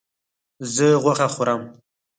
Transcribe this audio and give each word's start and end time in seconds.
زه 0.73 0.87
غوښه 1.03 1.27
خورم 1.33 1.61